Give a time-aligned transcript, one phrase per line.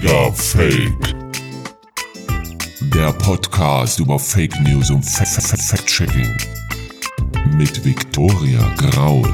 [0.00, 1.14] Digga Fake.
[2.94, 6.38] Der Podcast über Fake News und Fact-Checking.
[7.58, 9.30] Mit Victoria Graul.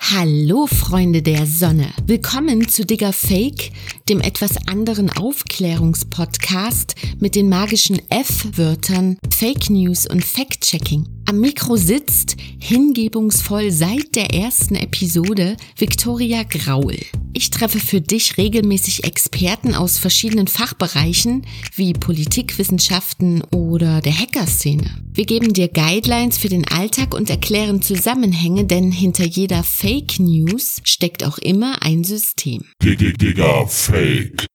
[0.00, 1.92] Hallo Freunde der Sonne.
[2.06, 3.72] Willkommen zu Digger Fake,
[4.08, 11.17] dem etwas anderen Aufklärungspodcast mit den magischen F-Wörtern Fake News und Fact-Checking.
[11.28, 16.96] Am Mikro sitzt, hingebungsvoll seit der ersten Episode, Victoria Graul.
[17.34, 25.02] Ich treffe für dich regelmäßig Experten aus verschiedenen Fachbereichen wie Politikwissenschaften oder der Hackerszene.
[25.12, 30.80] Wir geben dir Guidelines für den Alltag und erklären Zusammenhänge, denn hinter jeder Fake News
[30.84, 32.64] steckt auch immer ein System.
[32.82, 34.46] Digga Fake.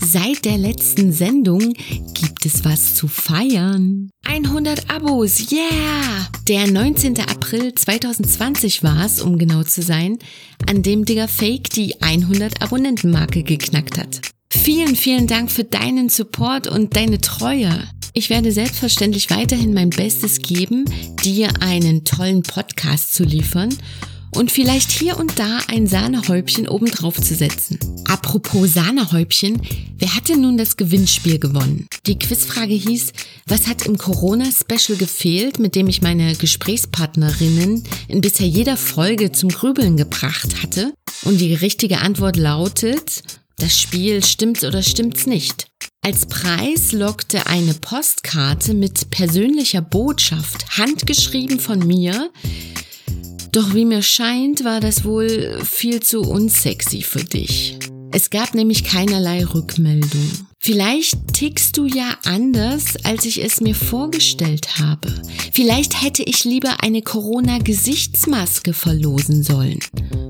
[0.00, 1.74] Seit der letzten Sendung
[2.14, 4.10] gibt es was zu feiern.
[4.24, 6.28] 100 Abos, yeah!
[6.46, 7.18] Der 19.
[7.20, 10.18] April 2020 war es, um genau zu sein,
[10.68, 14.20] an dem Digger Fake die 100 Abonnentenmarke geknackt hat.
[14.50, 17.86] Vielen, vielen Dank für deinen Support und deine Treue.
[18.14, 20.84] Ich werde selbstverständlich weiterhin mein Bestes geben,
[21.22, 23.74] dir einen tollen Podcast zu liefern
[24.30, 27.78] und vielleicht hier und da ein Sahnehäubchen obendrauf zu setzen.
[28.06, 29.60] Apropos Sahnehäubchen,
[29.98, 31.86] wer hatte nun das Gewinnspiel gewonnen?
[32.06, 33.12] Die Quizfrage hieß,
[33.46, 39.48] was hat im Corona-Special gefehlt, mit dem ich meine Gesprächspartnerinnen in bisher jeder Folge zum
[39.50, 40.92] Grübeln gebracht hatte?
[41.24, 43.22] Und die richtige Antwort lautet,
[43.56, 45.66] das Spiel stimmt's oder stimmt's nicht.
[46.02, 52.30] Als Preis lockte eine Postkarte mit persönlicher Botschaft, handgeschrieben von mir,
[53.52, 57.78] doch wie mir scheint, war das wohl viel zu unsexy für dich.
[58.10, 60.30] Es gab nämlich keinerlei Rückmeldung.
[60.60, 65.14] Vielleicht tickst du ja anders, als ich es mir vorgestellt habe.
[65.52, 69.78] Vielleicht hätte ich lieber eine Corona-Gesichtsmaske verlosen sollen.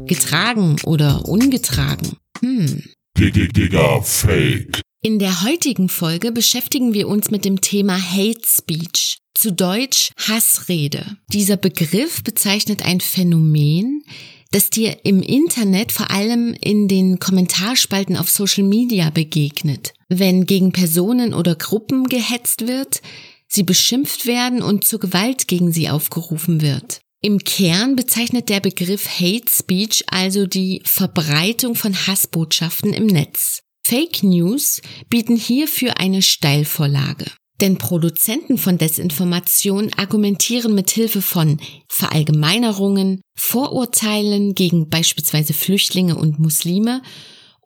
[0.06, 2.16] Getragen oder ungetragen.
[2.40, 2.82] Hm.
[3.16, 4.80] Digga Fake.
[5.02, 11.16] In der heutigen Folge beschäftigen wir uns mit dem Thema Hate Speech zu Deutsch Hassrede.
[11.32, 14.02] Dieser Begriff bezeichnet ein Phänomen,
[14.50, 19.94] das dir im Internet vor allem in den Kommentarspalten auf Social Media begegnet.
[20.08, 23.00] Wenn gegen Personen oder Gruppen gehetzt wird,
[23.46, 27.00] sie beschimpft werden und zur Gewalt gegen sie aufgerufen wird.
[27.20, 33.62] Im Kern bezeichnet der Begriff Hate Speech also die Verbreitung von Hassbotschaften im Netz.
[33.84, 37.26] Fake News bieten hierfür eine Steilvorlage.
[37.60, 41.58] Denn Produzenten von Desinformation argumentieren mit Hilfe von
[41.88, 47.02] Verallgemeinerungen, Vorurteilen gegen beispielsweise Flüchtlinge und Muslime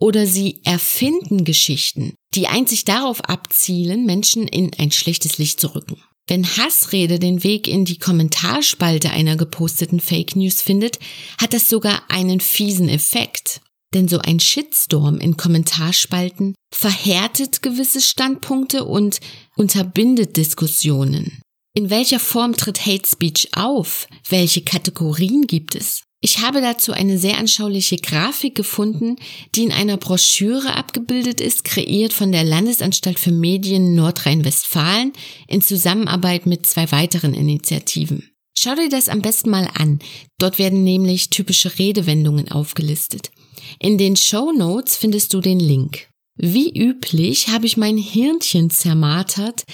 [0.00, 6.02] oder sie erfinden Geschichten, die einzig darauf abzielen, Menschen in ein schlechtes Licht zu rücken.
[6.26, 10.98] Wenn Hassrede den Weg in die Kommentarspalte einer geposteten Fake News findet,
[11.40, 13.60] hat das sogar einen fiesen Effekt.
[13.92, 19.20] Denn so ein Shitstorm in Kommentarspalten verhärtet gewisse Standpunkte und
[19.56, 21.40] unterbindet Diskussionen.
[21.74, 24.06] In welcher Form tritt Hate Speech auf?
[24.28, 26.02] Welche Kategorien gibt es?
[26.24, 29.16] Ich habe dazu eine sehr anschauliche Grafik gefunden,
[29.56, 35.12] die in einer Broschüre abgebildet ist, kreiert von der Landesanstalt für Medien Nordrhein-Westfalen
[35.48, 38.30] in Zusammenarbeit mit zwei weiteren Initiativen.
[38.56, 39.98] Schau dir das am besten mal an.
[40.38, 43.32] Dort werden nämlich typische Redewendungen aufgelistet.
[43.80, 46.08] In den Show Notes findest du den Link.
[46.36, 49.64] Wie üblich habe ich mein Hirnchen zermartert,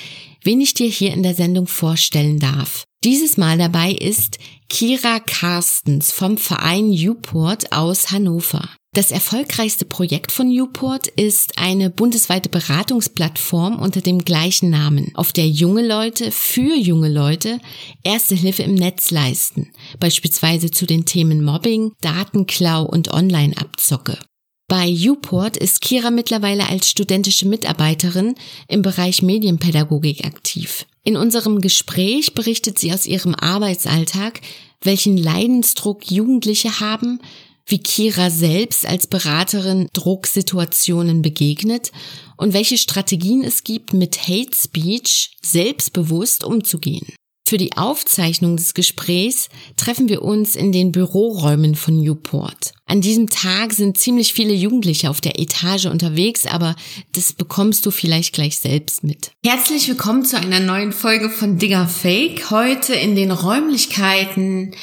[0.42, 2.84] wen ich dir hier in der Sendung vorstellen darf.
[3.04, 4.38] Dieses Mal dabei ist
[4.68, 8.68] Kira Carstens vom Verein Uport aus Hannover.
[8.92, 15.46] Das erfolgreichste Projekt von Newport ist eine bundesweite Beratungsplattform unter dem gleichen Namen, auf der
[15.46, 17.60] junge Leute für junge Leute
[18.02, 19.70] erste Hilfe im Netz leisten,
[20.00, 24.18] beispielsweise zu den Themen Mobbing, Datenklau und Online-Abzocke.
[24.68, 28.34] Bei Uport ist Kira mittlerweile als studentische Mitarbeiterin
[28.68, 30.84] im Bereich Medienpädagogik aktiv.
[31.04, 34.42] In unserem Gespräch berichtet sie aus ihrem Arbeitsalltag,
[34.82, 37.18] welchen Leidensdruck Jugendliche haben,
[37.64, 41.90] wie Kira selbst als Beraterin Drucksituationen begegnet
[42.36, 47.06] und welche Strategien es gibt, mit Hate Speech selbstbewusst umzugehen.
[47.48, 49.48] Für die Aufzeichnung des Gesprächs
[49.78, 52.74] treffen wir uns in den Büroräumen von Newport.
[52.84, 56.76] An diesem Tag sind ziemlich viele Jugendliche auf der Etage unterwegs, aber
[57.12, 59.30] das bekommst du vielleicht gleich selbst mit.
[59.42, 62.50] Herzlich willkommen zu einer neuen Folge von Digger Fake.
[62.50, 64.74] Heute in den Räumlichkeiten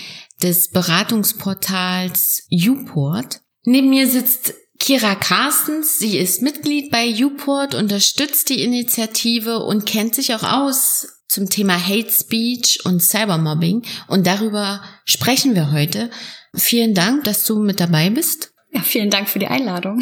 [0.42, 3.42] des Beratungsportals Uport.
[3.66, 6.00] Neben mir sitzt Kira Carstens.
[6.00, 11.78] Sie ist Mitglied bei Uport, unterstützt die Initiative und kennt sich auch aus zum Thema
[11.78, 16.10] Hate Speech und Cybermobbing und darüber sprechen wir heute.
[16.56, 18.54] Vielen Dank, dass du mit dabei bist.
[18.72, 20.02] Ja, vielen Dank für die Einladung.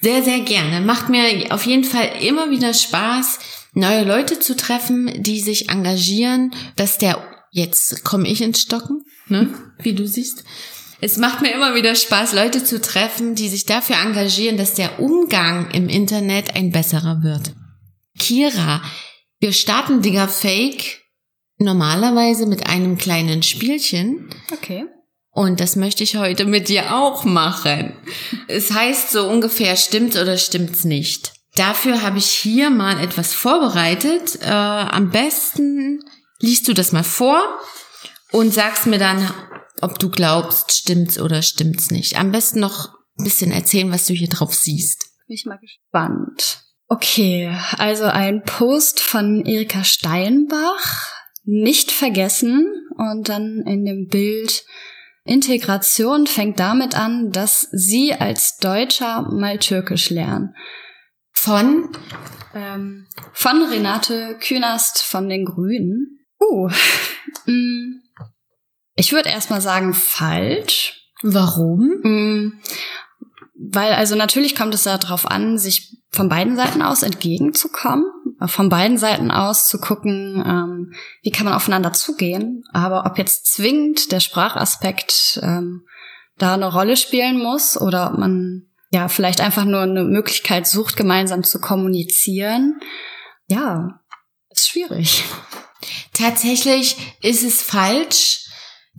[0.00, 0.80] Sehr, sehr gerne.
[0.80, 3.38] Macht mir auf jeden Fall immer wieder Spaß,
[3.74, 9.52] neue Leute zu treffen, die sich engagieren, dass der, jetzt komme ich ins Stocken, ne,
[9.82, 10.44] wie du siehst.
[11.02, 15.00] Es macht mir immer wieder Spaß, Leute zu treffen, die sich dafür engagieren, dass der
[15.00, 17.52] Umgang im Internet ein besserer wird.
[18.18, 18.82] Kira,
[19.40, 21.02] wir starten Digger Fake
[21.56, 24.30] normalerweise mit einem kleinen Spielchen.
[24.52, 24.86] Okay.
[25.30, 27.94] Und das möchte ich heute mit dir auch machen.
[28.48, 31.32] Es heißt so ungefähr, stimmt's oder stimmt's nicht.
[31.54, 34.38] Dafür habe ich hier mal etwas vorbereitet.
[34.42, 36.02] Äh, am besten
[36.40, 37.42] liest du das mal vor
[38.32, 39.32] und sagst mir dann,
[39.80, 42.18] ob du glaubst, stimmt's oder stimmt's nicht.
[42.18, 45.06] Am besten noch ein bisschen erzählen, was du hier drauf siehst.
[45.26, 46.64] Bin ich mal gespannt.
[46.92, 51.12] Okay, also ein Post von Erika Steinbach,
[51.44, 52.66] nicht vergessen
[52.96, 54.64] und dann in dem Bild
[55.22, 60.56] Integration fängt damit an, dass sie als Deutscher mal Türkisch lernen.
[61.30, 61.96] Von?
[62.54, 66.18] Ähm, von Renate Künast von den Grünen.
[66.40, 66.68] Uh,
[67.46, 68.02] mm,
[68.96, 71.08] ich würde erstmal sagen falsch.
[71.22, 72.00] Warum?
[72.02, 72.60] Mm,
[73.54, 78.04] weil also natürlich kommt es darauf an, sich von beiden Seiten aus entgegenzukommen,
[78.46, 80.92] von beiden Seiten aus zu gucken, ähm,
[81.22, 82.64] wie kann man aufeinander zugehen.
[82.72, 85.86] Aber ob jetzt zwingend der Sprachaspekt ähm,
[86.36, 90.96] da eine Rolle spielen muss oder ob man ja vielleicht einfach nur eine Möglichkeit sucht,
[90.96, 92.80] gemeinsam zu kommunizieren,
[93.46, 94.00] ja,
[94.48, 95.24] ist schwierig.
[96.12, 98.46] Tatsächlich ist es falsch.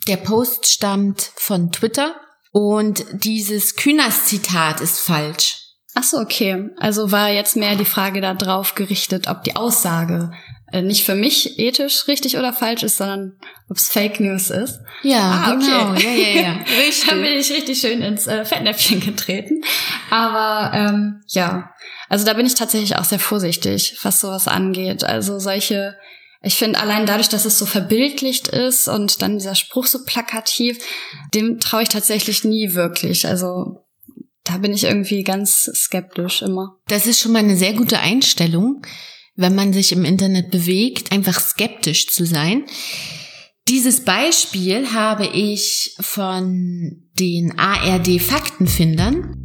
[0.07, 2.16] Der Post stammt von Twitter
[2.52, 5.61] und dieses Kühners-Zitat ist falsch.
[5.94, 6.70] Ach so, okay.
[6.78, 10.32] Also war jetzt mehr die Frage darauf gerichtet, ob die Aussage
[10.72, 13.34] äh, nicht für mich ethisch richtig oder falsch ist, sondern
[13.70, 14.80] ob es Fake News ist.
[15.04, 15.66] Ja, ah, okay.
[15.66, 15.94] genau.
[15.96, 16.52] Ja, ja, ja.
[16.88, 17.10] Richtig.
[17.10, 19.62] Dann bin ich richtig schön ins äh, Fettnäpfchen getreten.
[20.10, 21.72] Aber ähm, ja,
[22.08, 25.04] also da bin ich tatsächlich auch sehr vorsichtig, was sowas angeht.
[25.04, 25.98] Also solche
[26.44, 30.80] ich finde allein dadurch, dass es so verbildlicht ist und dann dieser Spruch so plakativ,
[31.36, 33.28] dem traue ich tatsächlich nie wirklich.
[33.28, 33.81] Also
[34.51, 36.77] da bin ich irgendwie ganz skeptisch immer.
[36.88, 38.81] Das ist schon mal eine sehr gute Einstellung,
[39.36, 42.65] wenn man sich im Internet bewegt, einfach skeptisch zu sein.
[43.68, 49.41] Dieses Beispiel habe ich von den ARD Faktenfindern.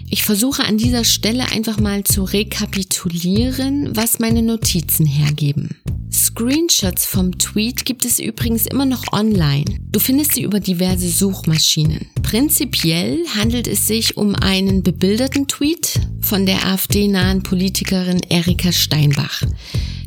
[0.09, 5.77] Ich versuche an dieser Stelle einfach mal zu rekapitulieren, was meine Notizen hergeben.
[6.13, 9.65] Screenshots vom Tweet gibt es übrigens immer noch online.
[9.91, 12.07] Du findest sie über diverse Suchmaschinen.
[12.23, 19.43] Prinzipiell handelt es sich um einen bebilderten Tweet von der AfD-nahen Politikerin Erika Steinbach.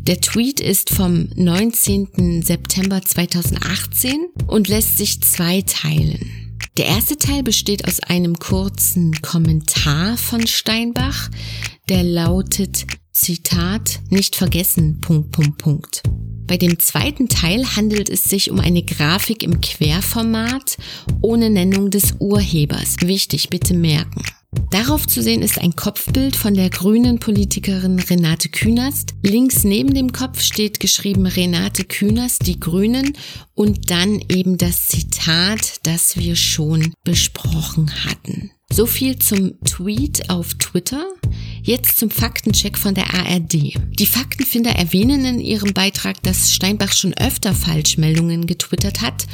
[0.06, 2.42] Der Tweet ist vom 19.
[2.42, 6.60] September 2018 und lässt sich zweiteilen.
[6.76, 11.30] Der erste Teil besteht aus einem kurzen Kommentar von Steinbach,
[11.88, 16.04] der lautet Zitat nicht vergessen Punkt Punkt Punkt.
[16.48, 20.76] Bei dem zweiten Teil handelt es sich um eine Grafik im Querformat
[21.22, 22.98] ohne Nennung des Urhebers.
[23.00, 24.22] Wichtig, bitte merken.
[24.70, 29.14] Darauf zu sehen ist ein Kopfbild von der grünen Politikerin Renate Künast.
[29.22, 33.14] Links neben dem Kopf steht geschrieben Renate Künast, die Grünen
[33.54, 38.52] und dann eben das Zitat, das wir schon besprochen hatten.
[38.74, 41.06] So viel zum Tweet auf Twitter.
[41.62, 43.53] Jetzt zum Faktencheck von der ARD.
[43.53, 49.27] Die Faktenfinder erwähnen in ihrem Beitrag, dass Steinbach schon öfter Falschmeldungen getwittert hat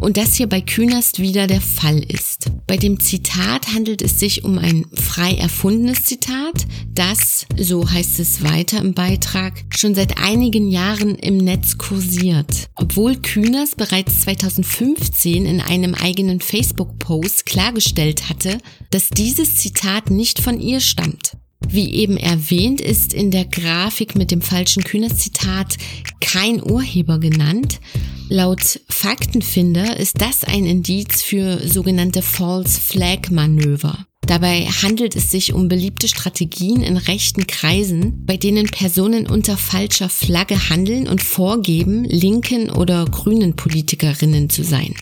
[0.00, 2.50] und das hier bei Künast wieder der Fall ist.
[2.66, 8.42] Bei dem Zitat handelt es sich um ein frei erfundenes Zitat, das, so heißt es
[8.42, 12.68] weiter im Beitrag, schon seit einigen Jahren im Netz kursiert.
[12.76, 18.58] Obwohl Kühners bereits 2015 in einem eigenen Facebook-Post klargestellt hatte,
[18.94, 21.36] dass dieses Zitat nicht von ihr stammt.
[21.66, 25.78] Wie eben erwähnt, ist in der Grafik mit dem falschen Kühners-Zitat
[26.20, 27.80] kein Urheber genannt.
[28.28, 34.06] Laut Faktenfinder ist das ein Indiz für sogenannte False Flag Manöver.
[34.28, 40.08] Dabei handelt es sich um beliebte Strategien in rechten Kreisen, bei denen Personen unter falscher
[40.08, 44.94] Flagge handeln und vorgeben, linken oder grünen Politikerinnen zu sein.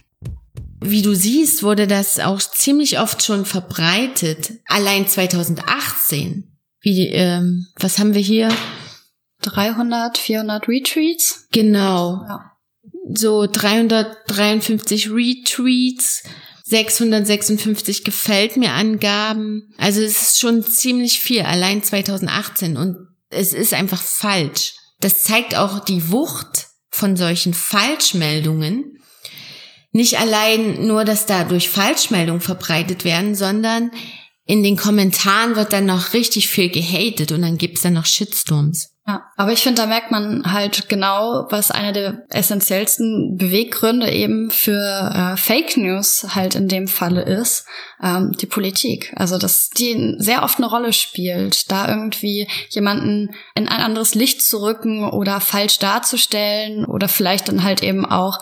[0.83, 4.53] Wie du siehst, wurde das auch ziemlich oft schon verbreitet.
[4.67, 8.49] Allein 2018 wie, ähm, was haben wir hier?
[9.43, 11.47] 300, 400 Retweets?
[11.53, 12.25] Genau.
[12.29, 12.53] Ja.
[13.15, 16.25] So 353 Retweets,
[16.65, 19.73] 656 gefällt mir Angaben.
[19.79, 22.97] Also es ist schon ziemlich viel, allein 2018 und
[23.31, 24.75] es ist einfach falsch.
[25.01, 28.99] Das zeigt auch die Wucht von solchen Falschmeldungen.
[29.93, 33.91] Nicht allein nur, dass dadurch Falschmeldungen verbreitet werden, sondern
[34.45, 38.93] in den Kommentaren wird dann noch richtig viel gehatet und dann gibt's dann noch Shitstorms.
[39.05, 44.49] Ja, aber ich finde, da merkt man halt genau, was einer der essentiellsten Beweggründe eben
[44.51, 44.79] für
[45.13, 47.67] äh, Fake News halt in dem Falle ist,
[48.01, 49.13] ähm, die Politik.
[49.17, 54.41] Also, dass die sehr oft eine Rolle spielt, da irgendwie jemanden in ein anderes Licht
[54.41, 58.39] zu rücken oder falsch darzustellen oder vielleicht dann halt eben auch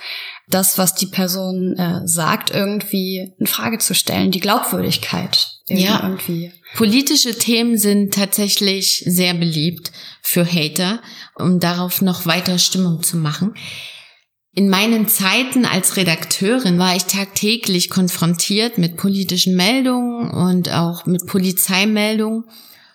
[0.50, 6.00] das, was die Person äh, sagt, irgendwie in Frage zu stellen, die Glaubwürdigkeit ja.
[6.02, 6.52] irgendwie.
[6.76, 9.92] Politische Themen sind tatsächlich sehr beliebt
[10.22, 11.00] für Hater,
[11.36, 13.54] um darauf noch weiter Stimmung zu machen.
[14.52, 21.26] In meinen Zeiten als Redakteurin war ich tagtäglich konfrontiert mit politischen Meldungen und auch mit
[21.26, 22.44] Polizeimeldungen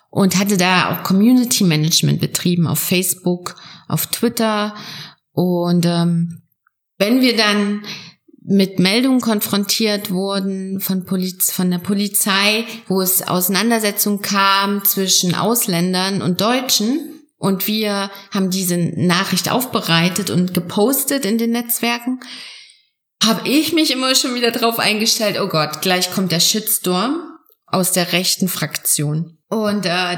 [0.09, 3.55] und hatte da auch Community Management betrieben auf Facebook,
[3.87, 4.75] auf Twitter
[5.31, 6.41] und ähm,
[6.97, 7.83] wenn wir dann
[8.47, 16.21] mit Meldungen konfrontiert wurden von, Poliz von der Polizei, wo es Auseinandersetzungen kam zwischen Ausländern
[16.21, 17.23] und Deutschen.
[17.37, 22.19] Und wir haben diese Nachricht aufbereitet und gepostet in den Netzwerken.
[23.23, 27.19] Habe ich mich immer schon wieder drauf eingestellt, oh Gott, gleich kommt der Shitstorm
[27.65, 29.39] aus der rechten Fraktion.
[29.49, 30.17] Und äh,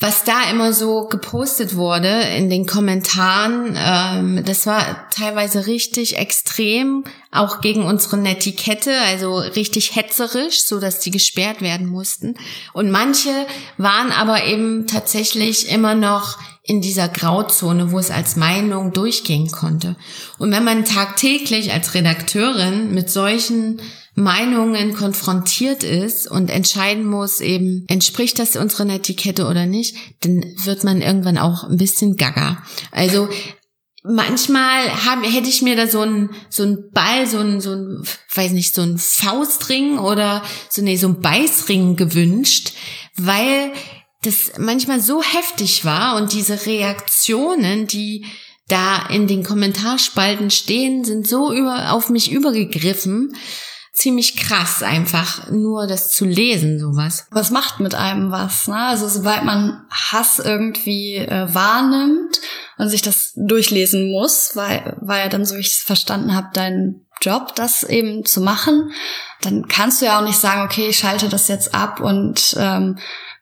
[0.00, 7.04] was da immer so gepostet wurde in den Kommentaren, ähm, das war teilweise richtig extrem,
[7.32, 12.36] auch gegen unsere Netiquette, also richtig hetzerisch, so dass die gesperrt werden mussten.
[12.72, 13.30] Und manche
[13.76, 19.96] waren aber eben tatsächlich immer noch in dieser Grauzone, wo es als Meinung durchgehen konnte.
[20.38, 23.80] Und wenn man tagtäglich als Redakteurin mit solchen
[24.18, 30.82] Meinungen konfrontiert ist und entscheiden muss, eben entspricht das unserer Netiquette oder nicht, dann wird
[30.82, 32.62] man irgendwann auch ein bisschen gaga.
[32.90, 33.28] Also
[34.02, 38.02] manchmal hab, hätte ich mir da so ein so ein Ball, so ein so ein
[38.34, 42.72] weiß nicht, so ein Faustring oder so nee, so ein Beißring gewünscht,
[43.16, 43.72] weil
[44.22, 48.26] das manchmal so heftig war und diese Reaktionen, die
[48.66, 53.34] da in den Kommentarspalten stehen, sind so über auf mich übergegriffen,
[53.98, 57.26] ziemlich krass einfach, nur das zu lesen, sowas.
[57.30, 58.76] Was macht mit einem was, ne?
[58.76, 62.40] Also sobald man Hass irgendwie äh, wahrnimmt
[62.76, 67.00] und sich das durchlesen muss, weil, weil ja dann, so ich es verstanden habe, dein
[67.20, 68.92] Job, das eben zu machen,
[69.42, 72.98] dann kannst du ja auch nicht sagen, okay, ich schalte das jetzt ab und ähm,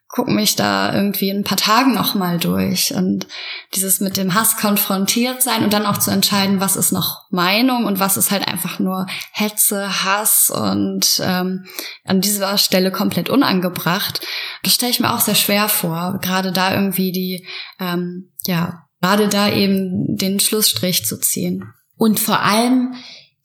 [0.08, 2.94] gucke mich da irgendwie in ein paar Tagen nochmal durch.
[2.94, 3.26] Und
[3.74, 7.84] dieses mit dem Hass konfrontiert sein und dann auch zu entscheiden, was ist noch Meinung
[7.84, 11.66] und was ist halt einfach nur Hetze, Hass und ähm,
[12.04, 14.20] an dieser Stelle komplett unangebracht.
[14.62, 17.46] Das stelle ich mir auch sehr schwer vor, gerade da irgendwie die,
[17.80, 21.64] ähm, ja, gerade da eben den Schlussstrich zu ziehen.
[21.96, 22.94] Und vor allem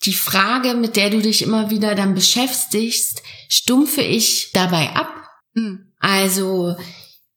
[0.05, 5.09] die Frage, mit der du dich immer wieder dann beschäftigst, stumpfe ich dabei ab?
[5.53, 6.75] Hm also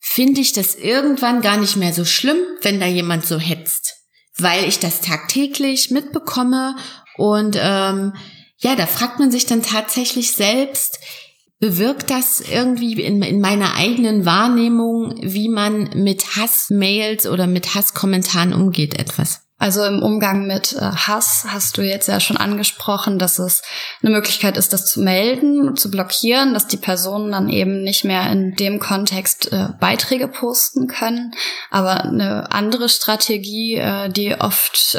[0.01, 3.95] finde ich das irgendwann gar nicht mehr so schlimm, wenn da jemand so hetzt,
[4.37, 6.77] weil ich das tagtäglich mitbekomme
[7.17, 8.15] und ähm,
[8.59, 10.99] ja, da fragt man sich dann tatsächlich selbst,
[11.59, 18.53] bewirkt das irgendwie in, in meiner eigenen Wahrnehmung, wie man mit Hassmails oder mit Hasskommentaren
[18.53, 19.43] umgeht etwas?
[19.65, 23.63] Also im Umgang mit äh, Hass hast du jetzt ja schon angesprochen, dass es
[24.03, 28.31] eine Möglichkeit ist, das zu melden, zu blockieren, dass die Personen dann eben nicht mehr
[28.31, 31.33] in dem Kontext äh, Beiträge posten können.
[31.71, 34.99] Aber eine andere Strategie, äh, die oft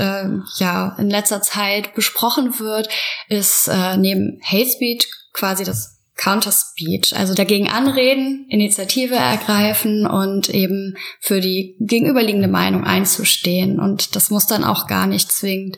[0.58, 2.90] ja in letzter Zeit besprochen wird,
[3.28, 11.42] ist neben Hate Speech quasi das Counter-Speech, also dagegen anreden, Initiative ergreifen und eben für
[11.42, 13.80] die gegenüberliegende Meinung einzustehen.
[13.80, 15.78] Und das muss dann auch gar nicht zwingend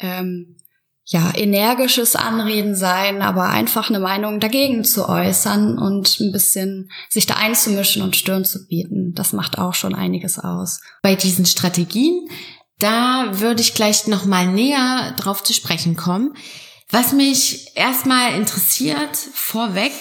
[0.00, 0.56] ähm,
[1.04, 7.26] ja energisches Anreden sein, aber einfach eine Meinung dagegen zu äußern und ein bisschen sich
[7.26, 9.12] da einzumischen und Stirn zu bieten.
[9.14, 10.80] Das macht auch schon einiges aus.
[11.02, 12.28] Bei diesen Strategien,
[12.80, 16.34] da würde ich gleich noch mal näher drauf zu sprechen kommen.
[16.90, 19.92] Was mich erstmal interessiert, vorweg,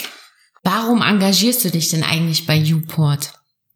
[0.64, 3.34] warum engagierst du dich denn eigentlich bei Uport?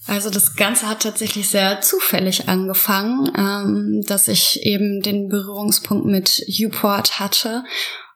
[0.07, 6.43] Also das Ganze hat tatsächlich sehr zufällig angefangen, ähm, dass ich eben den Berührungspunkt mit
[6.47, 7.63] Uport hatte.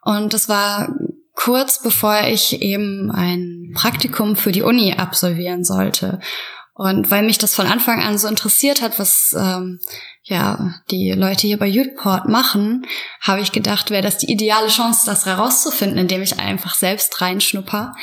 [0.02, 0.96] Und das war
[1.36, 6.20] kurz bevor ich eben ein Praktikum für die Uni absolvieren sollte.
[6.76, 9.80] Und weil mich das von Anfang an so interessiert hat, was ähm,
[10.24, 12.86] ja die Leute hier bei Youthport machen,
[13.22, 17.94] habe ich gedacht, wäre das die ideale Chance, das herauszufinden, indem ich einfach selbst reinschnupper.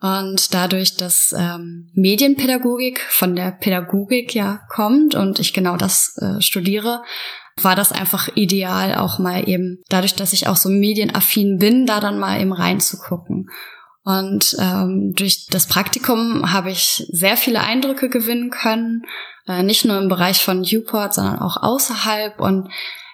[0.00, 6.40] Und dadurch, dass ähm, Medienpädagogik von der Pädagogik ja kommt und ich genau das äh,
[6.40, 7.02] studiere,
[7.62, 12.00] war das einfach ideal, auch mal eben dadurch, dass ich auch so medienaffin bin, da
[12.00, 13.48] dann mal eben reinzugucken.
[14.04, 19.02] Und ähm, durch das Praktikum habe ich sehr viele Eindrücke gewinnen können,
[19.48, 22.38] äh, nicht nur im Bereich von Newport, sondern auch außerhalb.
[22.38, 22.68] Und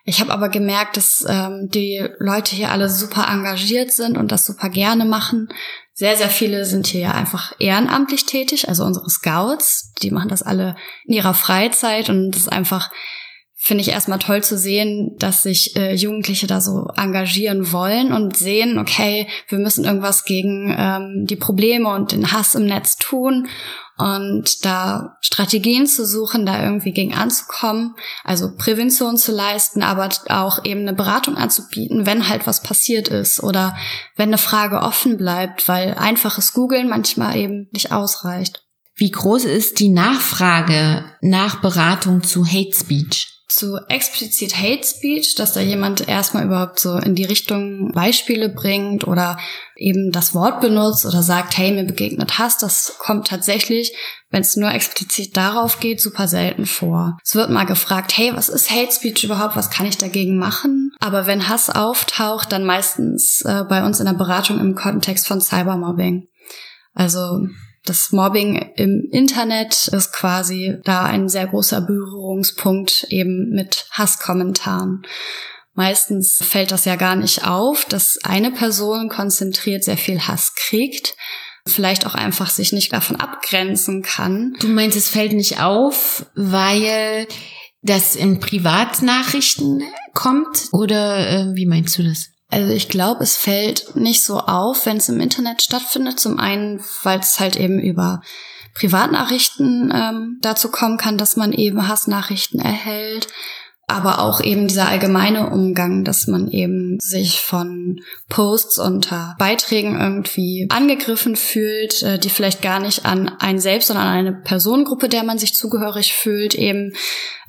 [0.04, 4.44] ich habe aber gemerkt, dass ähm, die Leute hier alle super engagiert sind und das
[4.44, 5.48] super gerne machen.
[5.92, 10.74] Sehr, sehr viele sind hier einfach ehrenamtlich tätig, also unsere Scouts, die machen das alle
[11.04, 12.90] in ihrer Freizeit und das ist einfach
[13.62, 18.34] finde ich erstmal toll zu sehen, dass sich äh, Jugendliche da so engagieren wollen und
[18.34, 23.48] sehen, okay, wir müssen irgendwas gegen ähm, die Probleme und den Hass im Netz tun
[23.98, 30.64] und da Strategien zu suchen, da irgendwie gegen anzukommen, also Prävention zu leisten, aber auch
[30.64, 33.76] eben eine Beratung anzubieten, wenn halt was passiert ist oder
[34.16, 38.64] wenn eine Frage offen bleibt, weil einfaches Googeln manchmal eben nicht ausreicht.
[38.96, 43.39] Wie groß ist die Nachfrage nach Beratung zu Hate Speech?
[43.50, 49.06] Zu explizit Hate Speech, dass da jemand erstmal überhaupt so in die Richtung Beispiele bringt
[49.06, 49.38] oder
[49.76, 53.96] eben das Wort benutzt oder sagt, hey, mir begegnet Hass, das kommt tatsächlich,
[54.30, 57.18] wenn es nur explizit darauf geht, super selten vor.
[57.24, 60.92] Es wird mal gefragt, hey, was ist Hate Speech überhaupt, was kann ich dagegen machen?
[61.00, 65.40] Aber wenn Hass auftaucht, dann meistens äh, bei uns in der Beratung im Kontext von
[65.40, 66.28] Cybermobbing.
[66.94, 67.46] Also
[67.84, 75.02] das Mobbing im Internet ist quasi da ein sehr großer Berührungspunkt eben mit Hasskommentaren.
[75.74, 81.14] Meistens fällt das ja gar nicht auf, dass eine Person konzentriert sehr viel Hass kriegt,
[81.66, 84.54] vielleicht auch einfach sich nicht davon abgrenzen kann.
[84.60, 87.26] Du meinst, es fällt nicht auf, weil
[87.82, 90.68] das in Privatnachrichten kommt?
[90.72, 92.30] Oder äh, wie meinst du das?
[92.50, 96.18] Also ich glaube, es fällt nicht so auf, wenn es im Internet stattfindet.
[96.18, 98.22] Zum einen, weil es halt eben über
[98.74, 103.28] Privatnachrichten ähm, dazu kommen kann, dass man eben Hassnachrichten erhält.
[103.86, 110.68] Aber auch eben dieser allgemeine Umgang, dass man eben sich von Posts unter Beiträgen irgendwie
[110.70, 115.24] angegriffen fühlt, äh, die vielleicht gar nicht an einen selbst, sondern an eine Personengruppe, der
[115.24, 116.92] man sich zugehörig fühlt, eben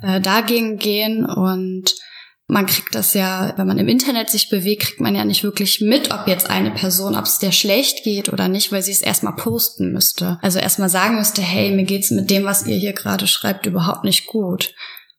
[0.02, 1.94] äh, dagegen gehen und
[2.52, 5.80] man kriegt das ja, wenn man im Internet sich bewegt, kriegt man ja nicht wirklich
[5.80, 9.02] mit, ob jetzt eine Person, ob es der schlecht geht oder nicht, weil sie es
[9.02, 10.38] erstmal posten müsste.
[10.42, 14.04] Also erstmal sagen müsste, hey, mir geht's mit dem, was ihr hier gerade schreibt, überhaupt
[14.04, 14.74] nicht gut.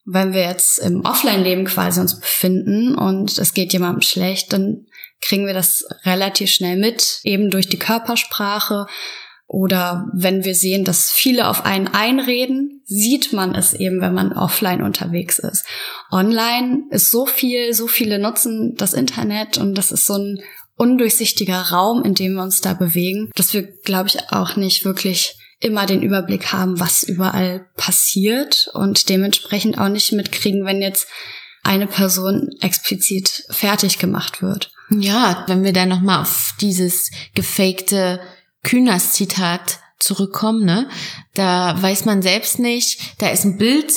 [0.05, 4.85] Wenn wir jetzt im Offline-Leben quasi uns befinden und es geht jemandem schlecht, dann
[5.23, 8.87] kriegen wir das relativ schnell mit, eben durch die Körpersprache,
[9.53, 14.33] oder wenn wir sehen, dass viele auf einen einreden, sieht man es eben, wenn man
[14.33, 15.67] offline unterwegs ist.
[16.11, 20.43] Online ist so viel, so viele nutzen das Internet und das ist so ein
[20.77, 25.37] undurchsichtiger Raum, in dem wir uns da bewegen, dass wir, glaube ich, auch nicht wirklich
[25.61, 31.09] immer den Überblick haben, was überall passiert und dementsprechend auch nicht mitkriegen, wenn jetzt
[31.63, 34.73] eine Person explizit fertig gemacht wird.
[34.89, 38.19] Ja, wenn wir dann nochmal auf dieses gefakte
[38.63, 40.89] Kühners Zitat zurückkommen, ne?
[41.35, 43.93] Da weiß man selbst nicht, da ist ein Bild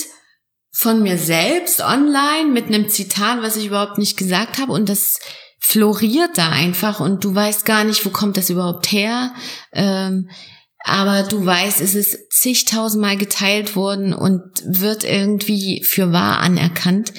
[0.72, 5.20] von mir selbst online mit einem Zitat, was ich überhaupt nicht gesagt habe und das
[5.60, 9.34] floriert da einfach und du weißt gar nicht, wo kommt das überhaupt her.
[9.74, 10.30] Ähm,
[10.84, 17.12] aber du weißt, es ist zigtausendmal geteilt worden und wird irgendwie für wahr anerkannt.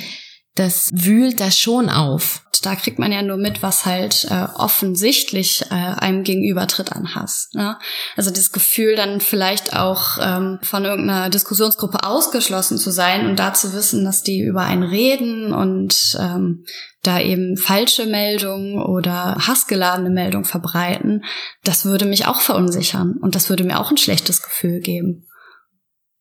[0.56, 2.42] Das wühlt das schon auf.
[2.62, 7.50] Da kriegt man ja nur mit, was halt äh, offensichtlich äh, einem gegenübertritt an Hass.
[7.52, 7.78] Ne?
[8.16, 13.52] Also dieses Gefühl, dann vielleicht auch ähm, von irgendeiner Diskussionsgruppe ausgeschlossen zu sein und da
[13.52, 16.64] zu wissen, dass die über einen reden und ähm,
[17.02, 21.24] da eben falsche Meldungen oder hassgeladene Meldungen verbreiten,
[21.62, 25.25] das würde mich auch verunsichern und das würde mir auch ein schlechtes Gefühl geben.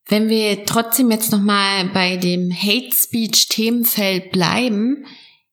[0.07, 5.05] Wenn wir trotzdem jetzt nochmal bei dem Hate Speech Themenfeld bleiben,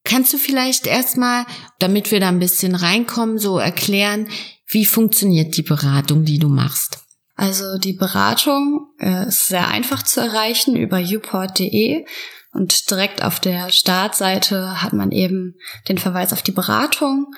[0.04, 1.46] kannst du vielleicht erstmal,
[1.78, 4.28] damit wir da ein bisschen reinkommen, so erklären,
[4.66, 6.98] wie funktioniert die Beratung, die du machst?
[7.34, 12.04] Also die Beratung äh, ist sehr einfach zu erreichen über uport.de
[12.52, 15.56] und direkt auf der Startseite hat man eben
[15.88, 17.28] den Verweis auf die Beratung.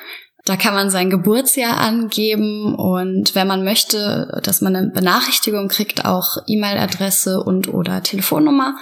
[0.44, 6.04] Da kann man sein Geburtsjahr angeben und wenn man möchte, dass man eine Benachrichtigung kriegt,
[6.04, 8.76] auch E-Mail-Adresse und oder Telefonnummer.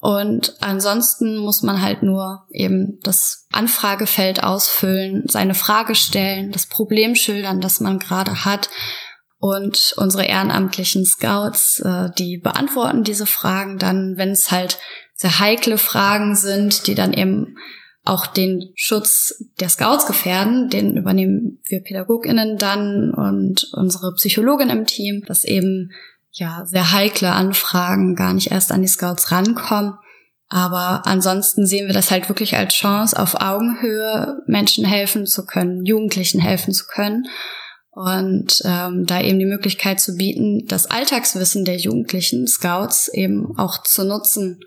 [0.00, 7.14] Und ansonsten muss man halt nur eben das Anfragefeld ausfüllen, seine Frage stellen, das Problem
[7.14, 8.68] schildern, das man gerade hat.
[9.38, 14.78] Und unsere ehrenamtlichen Scouts, äh, die beantworten diese Fragen dann, wenn es halt
[15.14, 17.56] sehr heikle Fragen sind, die dann eben
[18.04, 24.84] auch den Schutz der Scouts gefährden, den übernehmen wir PädagogInnen dann und unsere Psychologin im
[24.84, 25.90] Team, dass eben
[26.30, 29.94] ja sehr heikle Anfragen gar nicht erst an die Scouts rankommen.
[30.48, 35.86] Aber ansonsten sehen wir das halt wirklich als Chance, auf Augenhöhe Menschen helfen zu können,
[35.86, 37.26] Jugendlichen helfen zu können.
[37.90, 43.82] Und ähm, da eben die Möglichkeit zu bieten, das Alltagswissen der Jugendlichen Scouts eben auch
[43.82, 44.60] zu nutzen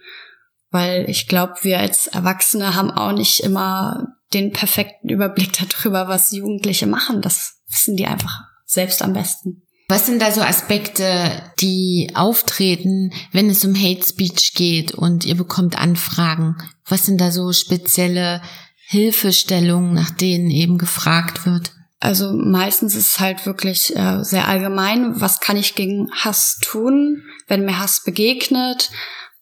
[0.72, 6.32] weil ich glaube, wir als Erwachsene haben auch nicht immer den perfekten Überblick darüber, was
[6.32, 7.22] Jugendliche machen.
[7.22, 9.64] Das wissen die einfach selbst am besten.
[9.90, 15.36] Was sind da so Aspekte, die auftreten, wenn es um Hate Speech geht und ihr
[15.36, 16.58] bekommt Anfragen?
[16.86, 18.42] Was sind da so spezielle
[18.88, 21.72] Hilfestellungen, nach denen eben gefragt wird?
[22.02, 25.20] Also meistens ist es halt wirklich äh, sehr allgemein.
[25.22, 28.92] Was kann ich gegen Hass tun, wenn mir Hass begegnet?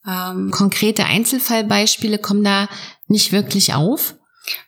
[0.08, 2.68] Ähm, Konkrete Einzelfallbeispiele kommen da
[3.08, 4.15] nicht wirklich auf?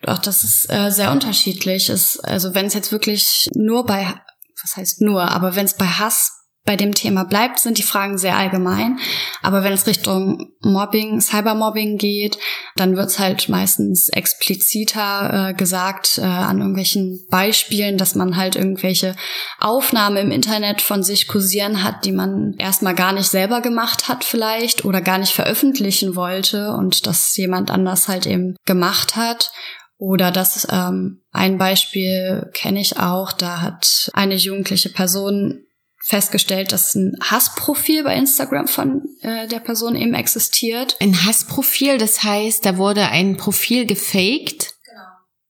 [0.01, 1.89] Doch, das ist äh, sehr unterschiedlich.
[1.89, 4.13] Es, also wenn es jetzt wirklich nur bei,
[4.61, 6.36] was heißt nur, aber wenn es bei Hass
[6.67, 8.99] bei dem Thema bleibt, sind die Fragen sehr allgemein.
[9.41, 12.37] Aber wenn es Richtung Mobbing, Cybermobbing geht,
[12.75, 18.57] dann wird es halt meistens expliziter äh, gesagt äh, an irgendwelchen Beispielen, dass man halt
[18.57, 19.15] irgendwelche
[19.59, 24.25] Aufnahmen im Internet von sich kursieren hat, die man erstmal gar nicht selber gemacht hat
[24.25, 29.51] vielleicht oder gar nicht veröffentlichen wollte und das jemand anders halt eben gemacht hat.
[29.99, 35.63] Oder das ähm, ein Beispiel kenne ich auch, da hat eine jugendliche Person
[36.03, 40.95] festgestellt, dass ein Hassprofil bei Instagram von äh, der Person eben existiert.
[40.99, 44.73] Ein Hassprofil, das heißt, da wurde ein Profil gefaked.
[44.85, 45.07] Genau.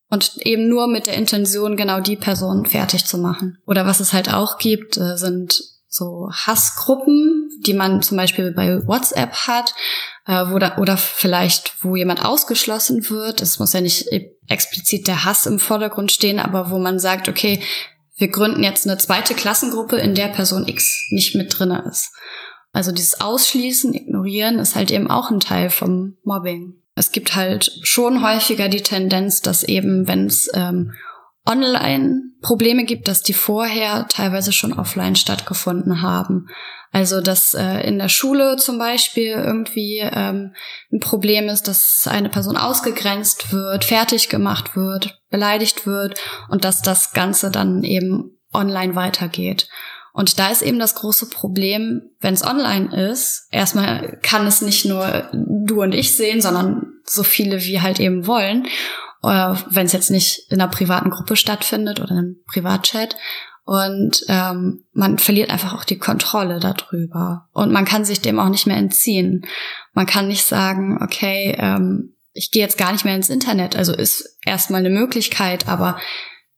[0.09, 3.57] Und eben nur mit der Intention, genau die Person fertig zu machen.
[3.65, 8.85] Oder was es halt auch gibt, äh, sind so Hassgruppen, die man zum Beispiel bei
[8.87, 9.73] WhatsApp hat,
[10.25, 13.41] äh, wo da, oder vielleicht, wo jemand ausgeschlossen wird.
[13.41, 14.07] Es muss ja nicht
[14.47, 17.61] explizit der Hass im Vordergrund stehen, aber wo man sagt, okay,
[18.17, 22.11] wir gründen jetzt eine zweite Klassengruppe, in der Person X nicht mit drinne ist.
[22.73, 26.75] Also dieses Ausschließen, Ignorieren ist halt eben auch ein Teil vom Mobbing.
[26.95, 30.93] Es gibt halt schon häufiger die Tendenz, dass eben, wenn es ähm,
[31.45, 36.47] online Probleme gibt, dass die vorher teilweise schon offline stattgefunden haben.
[36.91, 40.53] Also dass äh, in der Schule zum Beispiel irgendwie ähm,
[40.91, 46.19] ein Problem ist, dass eine Person ausgegrenzt wird, fertig gemacht wird, beleidigt wird
[46.49, 49.67] und dass das Ganze dann eben online weitergeht.
[50.13, 54.85] Und da ist eben das große Problem, wenn es online ist, erstmal kann es nicht
[54.85, 58.67] nur du und ich sehen, sondern so viele wie halt eben wollen
[59.23, 63.15] äh, wenn es jetzt nicht in einer privaten Gruppe stattfindet oder in einem Privatchat.
[63.67, 67.49] Und ähm, man verliert einfach auch die Kontrolle darüber.
[67.51, 69.45] Und man kann sich dem auch nicht mehr entziehen.
[69.93, 73.75] Man kann nicht sagen, okay, ähm, ich gehe jetzt gar nicht mehr ins Internet.
[73.75, 75.99] Also ist erstmal eine Möglichkeit, aber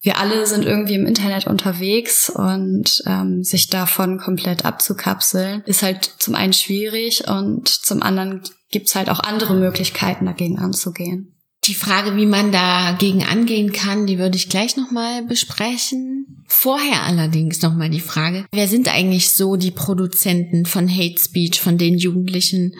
[0.01, 6.03] wir alle sind irgendwie im Internet unterwegs und ähm, sich davon komplett abzukapseln, ist halt
[6.19, 11.35] zum einen schwierig und zum anderen gibt's halt auch andere Möglichkeiten, dagegen anzugehen.
[11.63, 16.38] Die Frage, wie man dagegen angehen kann, die würde ich gleich nochmal besprechen.
[16.51, 21.77] Vorher allerdings nochmal die Frage, wer sind eigentlich so die Produzenten von Hate Speech, von
[21.77, 22.75] den Jugendlichen?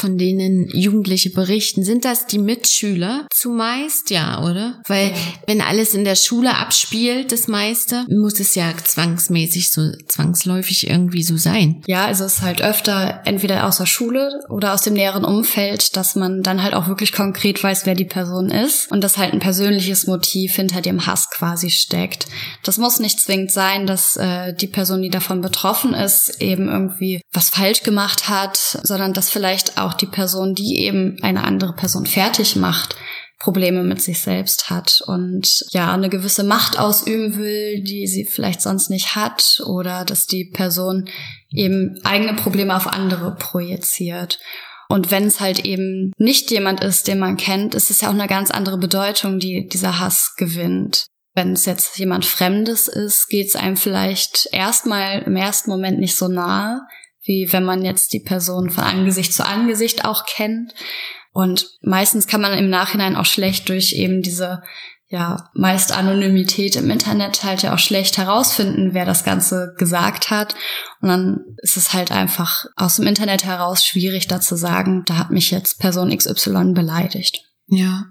[0.00, 4.80] Von denen Jugendliche berichten, sind das die Mitschüler zumeist, ja, oder?
[4.86, 5.16] Weil ja.
[5.46, 11.22] wenn alles in der Schule abspielt, das meiste, muss es ja zwangsmäßig so, zwangsläufig irgendwie
[11.22, 11.82] so sein.
[11.86, 15.96] Ja, also es ist halt öfter entweder aus der Schule oder aus dem näheren Umfeld,
[15.96, 19.32] dass man dann halt auch wirklich konkret weiß, wer die Person ist und dass halt
[19.34, 22.26] ein persönliches Motiv hinter dem Hass quasi steckt.
[22.62, 27.20] Das muss nicht zwingend sein, dass äh, die Person, die davon betroffen ist, eben irgendwie
[27.32, 32.06] was falsch gemacht hat, sondern dass vielleicht auch die Person, die eben eine andere Person
[32.06, 32.96] fertig macht,
[33.40, 38.60] Probleme mit sich selbst hat und ja, eine gewisse Macht ausüben will, die sie vielleicht
[38.60, 41.08] sonst nicht hat oder dass die Person
[41.50, 44.38] eben eigene Probleme auf andere projiziert.
[44.90, 48.12] Und wenn es halt eben nicht jemand ist, den man kennt, ist es ja auch
[48.12, 51.06] eine ganz andere Bedeutung, die dieser Hass gewinnt.
[51.34, 56.16] Wenn es jetzt jemand Fremdes ist, geht es einem vielleicht erstmal im ersten Moment nicht
[56.16, 56.82] so nahe,
[57.22, 60.74] wie wenn man jetzt die Person von Angesicht zu Angesicht auch kennt.
[61.32, 64.62] Und meistens kann man im Nachhinein auch schlecht durch eben diese
[65.10, 70.54] ja meist Anonymität im Internet halt ja auch schlecht herausfinden, wer das Ganze gesagt hat.
[71.00, 75.18] Und dann ist es halt einfach aus dem Internet heraus schwierig, da zu sagen, da
[75.18, 77.44] hat mich jetzt Person XY beleidigt.
[77.66, 78.04] Ja.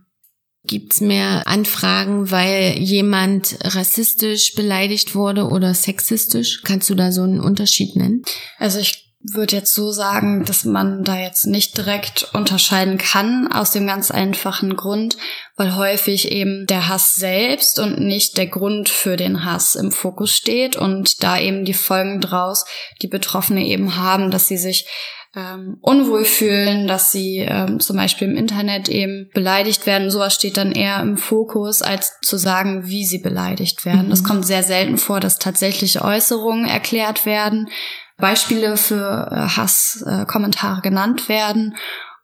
[0.65, 6.61] Gibt's mehr Anfragen, weil jemand rassistisch beleidigt wurde oder sexistisch?
[6.63, 8.23] Kannst du da so einen Unterschied nennen?
[8.57, 13.71] Also ich würde jetzt so sagen, dass man da jetzt nicht direkt unterscheiden kann, aus
[13.71, 15.17] dem ganz einfachen Grund,
[15.57, 20.33] weil häufig eben der Hass selbst und nicht der Grund für den Hass im Fokus
[20.33, 22.65] steht und da eben die Folgen draus
[23.01, 24.87] die Betroffene eben haben, dass sie sich
[25.35, 30.09] ähm, unwohl fühlen, dass sie ähm, zum Beispiel im Internet eben beleidigt werden.
[30.09, 34.11] Sowas steht dann eher im Fokus, als zu sagen, wie sie beleidigt werden.
[34.11, 34.25] Es mhm.
[34.25, 37.69] kommt sehr selten vor, dass tatsächliche Äußerungen erklärt werden.
[38.17, 41.75] Beispiele für äh, Hasskommentare genannt werden.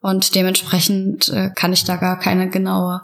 [0.02, 3.02] Und dementsprechend äh, kann ich da gar keine genaue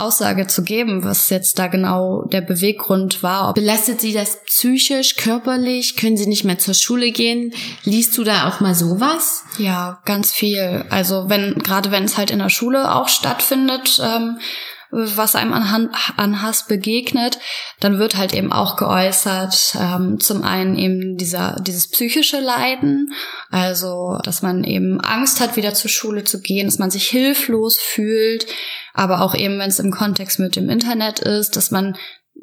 [0.00, 3.54] Aussage zu geben, was jetzt da genau der Beweggrund war.
[3.54, 5.96] Belastet Sie das psychisch, körperlich?
[5.96, 7.52] Können Sie nicht mehr zur Schule gehen?
[7.84, 9.44] Liest du da auch mal sowas?
[9.58, 10.84] Ja, ganz viel.
[10.90, 14.38] Also wenn, gerade wenn es halt in der Schule auch stattfindet, ähm,
[14.90, 17.38] was einem an, an Hass begegnet,
[17.78, 23.12] dann wird halt eben auch geäußert, ähm, zum einen eben dieser, dieses psychische Leiden,
[23.50, 27.78] also dass man eben Angst hat, wieder zur Schule zu gehen, dass man sich hilflos
[27.78, 28.46] fühlt,
[28.92, 31.96] aber auch eben, wenn es im Kontext mit dem Internet ist, dass man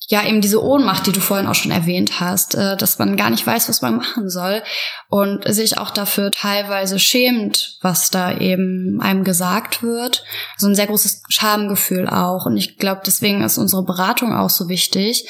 [0.07, 3.29] ja eben diese Ohnmacht, die du vorhin auch schon erwähnt hast, äh, dass man gar
[3.29, 4.63] nicht weiß, was man machen soll
[5.09, 10.23] und sich auch dafür teilweise schämt, was da eben einem gesagt wird.
[10.55, 12.45] Also ein sehr großes Schamgefühl auch.
[12.45, 15.27] Und ich glaube, deswegen ist unsere Beratung auch so wichtig,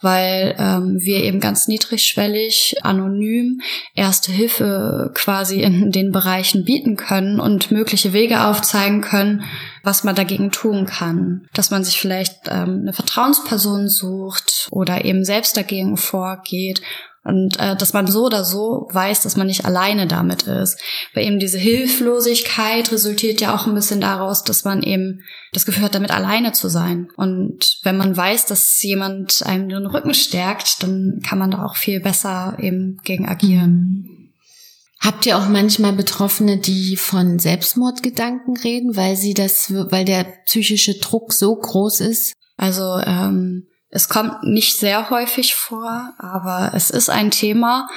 [0.00, 3.60] weil ähm, wir eben ganz niedrigschwellig, anonym
[3.94, 9.44] Erste Hilfe quasi in den Bereichen bieten können und mögliche Wege aufzeigen können,
[9.82, 11.48] was man dagegen tun kann.
[11.54, 16.82] Dass man sich vielleicht ähm, eine Vertrauensperson sucht oder eben selbst dagegen vorgeht
[17.26, 20.78] und äh, dass man so oder so weiß, dass man nicht alleine damit ist.
[21.12, 25.82] Weil eben diese Hilflosigkeit resultiert ja auch ein bisschen daraus, dass man eben das Gefühl
[25.82, 27.08] hat, damit alleine zu sein.
[27.16, 31.76] Und wenn man weiß, dass jemand einem den Rücken stärkt, dann kann man da auch
[31.76, 34.32] viel besser eben gegen agieren.
[35.00, 40.94] Habt ihr auch manchmal Betroffene, die von Selbstmordgedanken reden, weil sie das, weil der psychische
[40.98, 42.34] Druck so groß ist?
[42.56, 47.88] Also ähm, es kommt nicht sehr häufig vor, aber es ist ein Thema.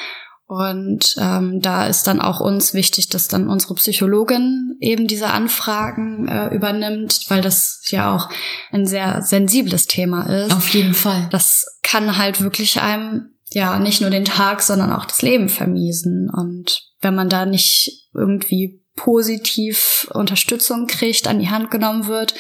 [0.46, 6.28] Und ähm, da ist dann auch uns wichtig, dass dann unsere Psychologin eben diese Anfragen
[6.28, 8.30] äh, übernimmt, weil das ja auch
[8.72, 10.52] ein sehr sensibles Thema ist.
[10.52, 11.28] Auf jeden Fall.
[11.30, 16.32] Das kann halt wirklich einem ja nicht nur den Tag, sondern auch das Leben vermiesen.
[16.36, 22.34] Und wenn man da nicht irgendwie positiv Unterstützung kriegt, an die Hand genommen wird,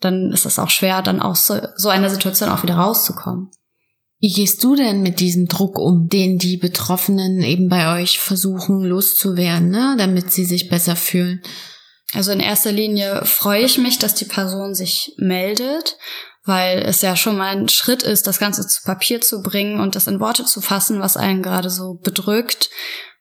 [0.00, 3.50] dann ist es auch schwer, dann aus so, so einer Situation auch wieder rauszukommen.
[4.18, 8.84] Wie gehst du denn mit diesem Druck um, den die Betroffenen eben bei euch versuchen
[8.84, 11.42] loszuwerden, ne, damit sie sich besser fühlen?
[12.12, 15.96] Also in erster Linie freue ich mich, dass die Person sich meldet,
[16.44, 19.94] weil es ja schon mal ein Schritt ist, das Ganze zu Papier zu bringen und
[19.94, 22.68] das in Worte zu fassen, was einen gerade so bedrückt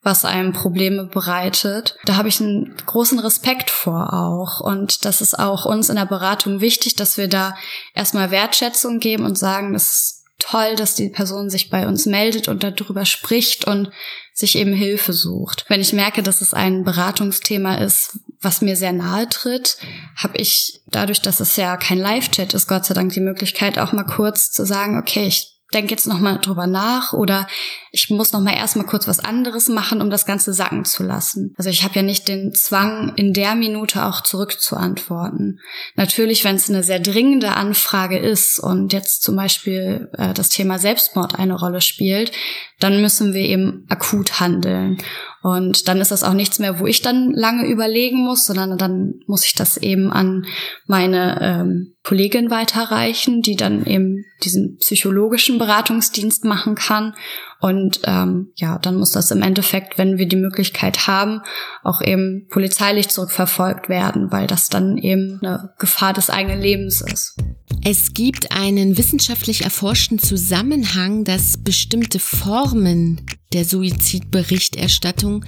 [0.02, 1.98] was einem Probleme bereitet.
[2.06, 4.62] Da habe ich einen großen Respekt vor auch.
[4.62, 7.56] Und das ist auch uns in der Beratung wichtig, dass wir da
[7.94, 12.48] erstmal Wertschätzung geben und sagen, das ist toll, dass die Person sich bei uns meldet
[12.48, 13.92] und darüber spricht und
[14.34, 15.66] sich eben Hilfe sucht.
[15.68, 19.78] Wenn ich merke, dass es ein Beratungsthema ist, was mir sehr nahe tritt,
[20.16, 23.92] habe ich dadurch, dass es ja kein Live-Chat ist, Gott sei Dank die Möglichkeit auch
[23.92, 27.48] mal kurz zu sagen, okay, ich denke jetzt noch mal drüber nach oder
[27.92, 31.54] ich muss noch mal erstmal kurz was anderes machen, um das Ganze sacken zu lassen.
[31.58, 35.60] Also ich habe ja nicht den Zwang, in der Minute auch zurückzuantworten.
[35.96, 40.80] Natürlich, wenn es eine sehr dringende Anfrage ist und jetzt zum Beispiel äh, das Thema
[40.80, 42.32] Selbstmord eine Rolle spielt,
[42.80, 44.98] dann müssen wir eben akut handeln.
[45.42, 49.16] Und dann ist das auch nichts mehr, wo ich dann lange überlegen muss, sondern dann
[49.26, 50.46] muss ich das eben an
[50.86, 57.14] meine ähm, Kollegin weiterreichen, die dann eben diesen psychologischen Beratungsdienst machen kann.
[57.60, 61.42] Und ähm, ja, dann muss das im Endeffekt, wenn wir die Möglichkeit haben,
[61.84, 67.36] auch eben polizeilich zurückverfolgt werden, weil das dann eben eine Gefahr des eigenen Lebens ist.
[67.84, 75.46] Es gibt einen wissenschaftlich erforschten Zusammenhang, dass bestimmte Formen der Suizidberichterstattung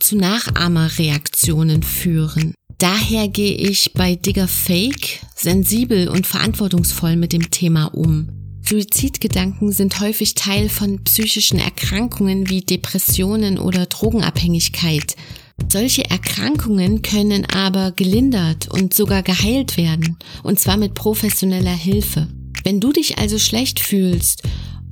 [0.00, 2.54] zu Nachahmerreaktionen führen.
[2.78, 8.28] Daher gehe ich bei Digger Fake sensibel und verantwortungsvoll mit dem Thema um.
[8.66, 15.16] Suizidgedanken sind häufig Teil von psychischen Erkrankungen wie Depressionen oder Drogenabhängigkeit.
[15.70, 22.28] Solche Erkrankungen können aber gelindert und sogar geheilt werden, und zwar mit professioneller Hilfe.
[22.64, 24.42] Wenn du dich also schlecht fühlst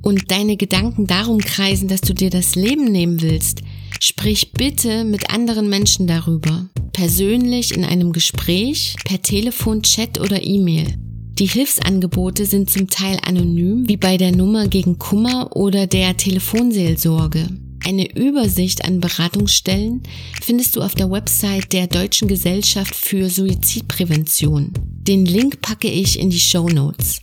[0.03, 3.61] und deine Gedanken darum kreisen, dass du dir das Leben nehmen willst,
[4.03, 6.67] sprich bitte mit anderen Menschen darüber.
[6.91, 10.95] Persönlich in einem Gespräch, per Telefon, Chat oder E-Mail.
[11.39, 17.47] Die Hilfsangebote sind zum Teil anonym, wie bei der Nummer gegen Kummer oder der Telefonseelsorge.
[17.85, 20.03] Eine Übersicht an Beratungsstellen
[20.41, 24.73] findest du auf der Website der Deutschen Gesellschaft für Suizidprävention.
[25.07, 27.21] Den Link packe ich in die Show Notes.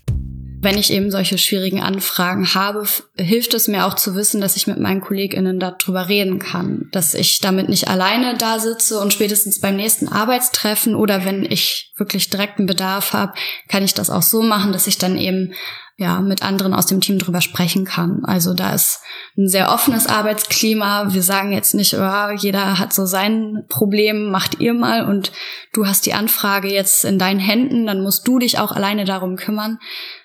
[0.62, 4.66] Wenn ich eben solche schwierigen Anfragen habe, hilft es mir auch zu wissen, dass ich
[4.66, 6.88] mit meinen KollegInnen darüber reden kann.
[6.92, 11.94] Dass ich damit nicht alleine da sitze und spätestens beim nächsten Arbeitstreffen oder wenn ich
[11.96, 13.32] wirklich direkten Bedarf habe,
[13.68, 15.54] kann ich das auch so machen, dass ich dann eben
[16.00, 18.24] ja, mit anderen aus dem Team drüber sprechen kann.
[18.24, 19.00] Also da ist
[19.36, 21.12] ein sehr offenes Arbeitsklima.
[21.12, 25.30] Wir sagen jetzt nicht, oh, jeder hat so sein Problem, macht ihr mal und
[25.74, 29.36] du hast die Anfrage jetzt in deinen Händen, dann musst du dich auch alleine darum
[29.36, 29.78] kümmern,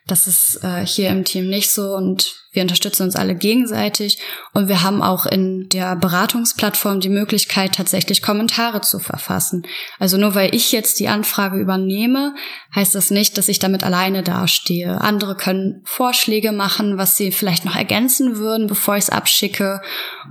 [0.08, 4.20] das ist äh, hier im Team nicht so und wir unterstützen uns alle gegenseitig
[4.54, 9.68] und wir haben auch in der Beratungsplattform die Möglichkeit, tatsächlich Kommentare zu verfassen.
[10.00, 12.34] Also nur weil ich jetzt die Anfrage übernehme,
[12.74, 15.02] heißt das nicht, dass ich damit alleine dastehe.
[15.02, 19.82] Andere können Vorschläge machen, was sie vielleicht noch ergänzen würden, bevor ich es abschicke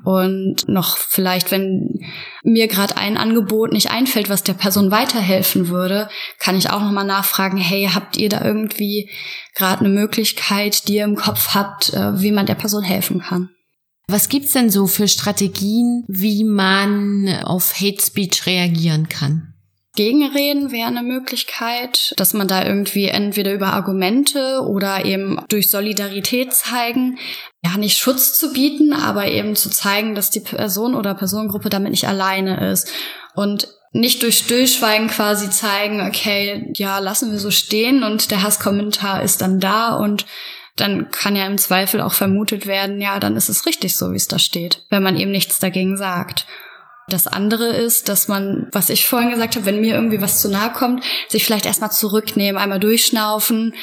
[0.05, 2.01] und noch vielleicht, wenn
[2.43, 6.09] mir gerade ein Angebot nicht einfällt, was der Person weiterhelfen würde,
[6.39, 9.11] kann ich auch nochmal nachfragen, hey, habt ihr da irgendwie
[9.55, 13.50] gerade eine Möglichkeit, die ihr im Kopf habt, äh, wie man der Person helfen kann?
[14.07, 19.55] Was gibt's denn so für Strategien, wie man auf Hate Speech reagieren kann?
[19.96, 26.53] Gegenreden wäre eine Möglichkeit, dass man da irgendwie entweder über Argumente oder eben durch Solidarität
[26.53, 27.16] zeigen,
[27.64, 31.92] ja, nicht Schutz zu bieten, aber eben zu zeigen, dass die Person oder Personengruppe damit
[31.92, 32.90] nicht alleine ist.
[33.37, 39.22] Und nicht durch Stillschweigen quasi zeigen, okay, ja, lassen wir so stehen und der Hasskommentar
[39.22, 40.27] ist dann da und
[40.77, 44.17] dann kann ja im Zweifel auch vermutet werden, ja, dann ist es richtig so, wie
[44.17, 46.47] es da steht, wenn man eben nichts dagegen sagt.
[47.07, 50.49] Das andere ist, dass man, was ich vorhin gesagt habe, wenn mir irgendwie was zu
[50.49, 53.75] nahe kommt, sich vielleicht erstmal zurücknehmen, einmal durchschnaufen.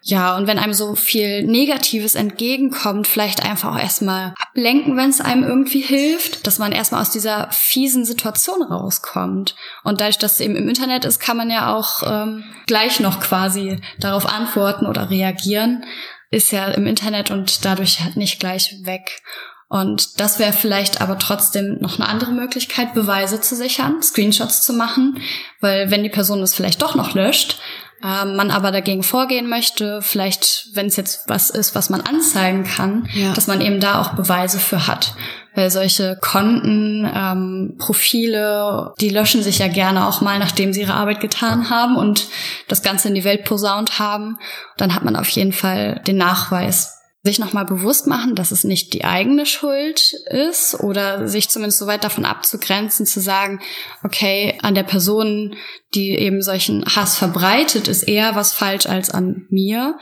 [0.00, 5.20] Ja, und wenn einem so viel Negatives entgegenkommt, vielleicht einfach auch erstmal ablenken, wenn es
[5.20, 9.56] einem irgendwie hilft, dass man erstmal aus dieser fiesen Situation rauskommt.
[9.84, 13.20] Und dadurch, dass es eben im Internet ist, kann man ja auch ähm, gleich noch
[13.20, 15.84] quasi darauf antworten oder reagieren.
[16.30, 19.22] Ist ja im Internet und dadurch halt nicht gleich weg.
[19.68, 24.72] Und das wäre vielleicht aber trotzdem noch eine andere Möglichkeit, Beweise zu sichern, Screenshots zu
[24.72, 25.22] machen,
[25.60, 27.60] weil wenn die Person es vielleicht doch noch löscht,
[28.02, 32.64] äh, man aber dagegen vorgehen möchte, vielleicht, wenn es jetzt was ist, was man anzeigen
[32.64, 33.32] kann, ja.
[33.32, 35.14] dass man eben da auch Beweise für hat.
[35.54, 40.94] Weil solche Konten, ähm, Profile, die löschen sich ja gerne auch mal, nachdem sie ihre
[40.94, 42.28] Arbeit getan haben und
[42.68, 44.38] das Ganze in die Welt posaunt haben.
[44.76, 48.94] Dann hat man auf jeden Fall den Nachweis, sich nochmal bewusst machen, dass es nicht
[48.94, 53.60] die eigene Schuld ist oder sich zumindest so weit davon abzugrenzen, zu sagen,
[54.02, 55.54] okay, an der Person,
[55.94, 59.98] die eben solchen Hass verbreitet, ist eher was falsch als an mir.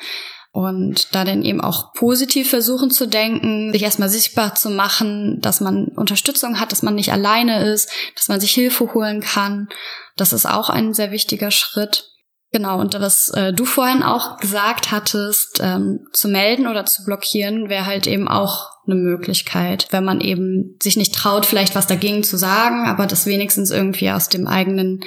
[0.58, 5.60] Und da dann eben auch positiv versuchen zu denken, sich erstmal sichtbar zu machen, dass
[5.60, 9.68] man Unterstützung hat, dass man nicht alleine ist, dass man sich Hilfe holen kann.
[10.16, 12.10] Das ist auch ein sehr wichtiger Schritt.
[12.50, 17.68] Genau, und was äh, du vorhin auch gesagt hattest, ähm, zu melden oder zu blockieren,
[17.68, 22.24] wäre halt eben auch eine Möglichkeit, wenn man eben sich nicht traut, vielleicht was dagegen
[22.24, 25.04] zu sagen, aber das wenigstens irgendwie aus dem eigenen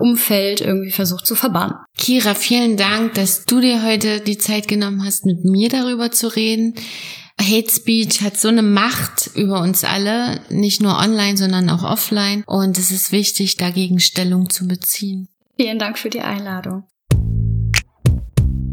[0.00, 1.76] Umfeld irgendwie versucht zu verbannen.
[1.96, 6.28] Kira, vielen Dank, dass du dir heute die Zeit genommen hast, mit mir darüber zu
[6.34, 6.74] reden.
[7.40, 12.44] Hate Speech hat so eine Macht über uns alle, nicht nur online, sondern auch offline.
[12.46, 15.28] Und es ist wichtig, dagegen Stellung zu beziehen.
[15.56, 16.84] Vielen Dank für die Einladung.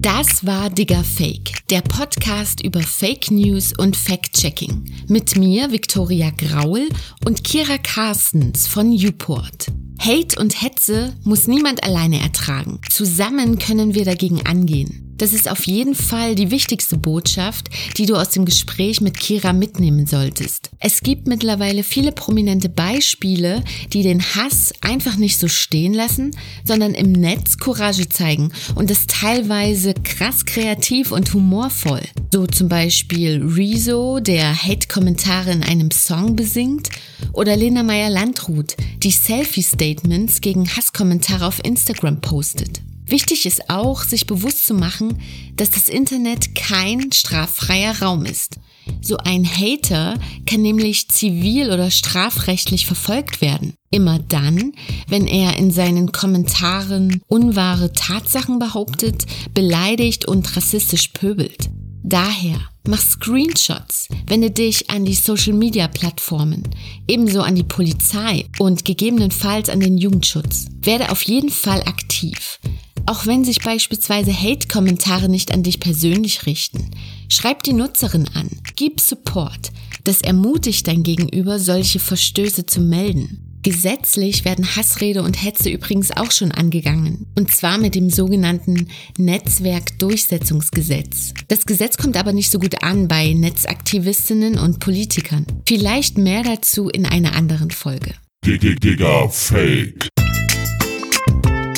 [0.07, 4.85] Das war Digger Fake, der Podcast über Fake News und Fact-Checking.
[5.09, 6.87] Mit mir, Viktoria Graul
[7.25, 9.67] und Kira Carstens von Uport.
[9.99, 12.79] Hate und Hetze muss niemand alleine ertragen.
[12.89, 15.06] Zusammen können wir dagegen angehen.
[15.17, 19.51] Das ist auf jeden Fall die wichtigste Botschaft, die du aus dem Gespräch mit Kira
[19.51, 20.69] mitnehmen solltest.
[20.79, 23.63] Es gibt mittlerweile viele prominente Beispiele,
[23.93, 26.31] die den Hass einfach nicht so stehen lassen,
[26.63, 32.03] sondern im Netz Courage zeigen und das teilweise krass kreativ und humorvoll.
[32.31, 36.89] So zum Beispiel Rezo, der Hate-Kommentare in einem Song besingt,
[37.33, 42.81] oder Lena Meyer-Landrut, die Selfie-Statements gegen Hasskommentare auf Instagram postet.
[43.07, 45.21] Wichtig ist auch, sich bewusst zu machen,
[45.55, 48.59] dass das Internet kein straffreier Raum ist.
[49.01, 53.73] So ein Hater kann nämlich zivil oder strafrechtlich verfolgt werden.
[53.91, 54.73] Immer dann,
[55.07, 61.69] wenn er in seinen Kommentaren unwahre Tatsachen behauptet, beleidigt und rassistisch pöbelt.
[62.03, 66.63] Daher mach Screenshots, wende dich an die Social Media Plattformen,
[67.07, 70.67] ebenso an die Polizei und gegebenenfalls an den Jugendschutz.
[70.81, 72.59] Werde auf jeden Fall aktiv.
[73.07, 76.91] Auch wenn sich beispielsweise Hate-Kommentare nicht an dich persönlich richten,
[77.29, 79.71] schreib die Nutzerin an, gib Support.
[80.03, 83.61] Das ermutigt dein Gegenüber, solche Verstöße zu melden.
[83.63, 87.27] Gesetzlich werden Hassrede und Hetze übrigens auch schon angegangen.
[87.37, 91.33] Und zwar mit dem sogenannten Netzwerkdurchsetzungsgesetz.
[91.47, 95.45] Das Gesetz kommt aber nicht so gut an bei Netzaktivistinnen und Politikern.
[95.65, 98.15] Vielleicht mehr dazu in einer anderen Folge.
[98.45, 100.09] Digga Fake.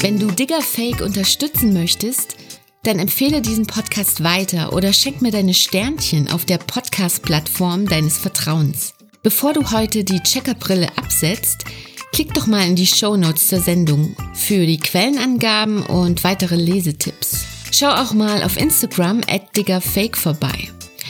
[0.01, 2.37] Wenn du Digger Fake unterstützen möchtest,
[2.83, 8.93] dann empfehle diesen Podcast weiter oder schenk mir deine Sternchen auf der Podcast-Plattform deines Vertrauens.
[9.23, 11.65] Bevor du heute die Checkerbrille absetzt,
[12.13, 17.43] klick doch mal in die Show Notes zur Sendung für die Quellenangaben und weitere Lesetipps.
[17.73, 20.69] Schau auch mal auf Instagram at diggerfake vorbei.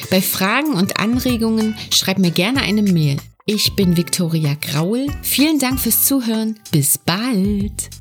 [0.09, 3.17] Bei Fragen und Anregungen schreib mir gerne eine Mail.
[3.45, 5.05] Ich bin Viktoria Graul.
[5.21, 6.59] Vielen Dank fürs Zuhören.
[6.71, 7.98] Bis bald.